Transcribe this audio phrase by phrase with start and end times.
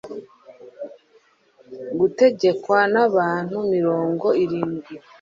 [1.99, 4.91] gutegekwa n'abantu mirongo irindwi